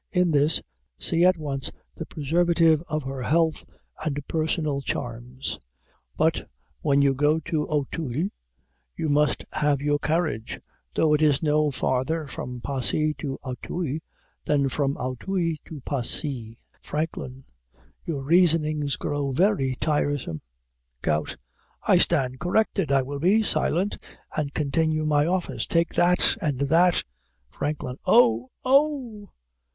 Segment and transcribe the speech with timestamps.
[0.11, 0.63] In this,
[0.97, 3.63] see at once the preservative of her health
[4.03, 5.59] and personal charms.
[6.17, 6.49] But
[6.81, 8.29] when you go to Auteuil,
[8.97, 10.59] you must have your carriage,
[10.95, 13.99] though it is no farther from Passy to Auteuil
[14.43, 16.57] than from Auteuil to Passy.
[16.81, 17.43] FRANKLIN.
[18.03, 20.41] Your reasonings grow very tiresome.
[21.03, 21.37] GOUT.
[21.83, 22.91] I stand corrected.
[22.91, 23.99] I will be silent
[24.35, 27.03] and continue my office; take that, and that.
[27.51, 27.97] FRANKLIN.
[28.07, 28.47] Oh!
[28.65, 29.27] Ohh!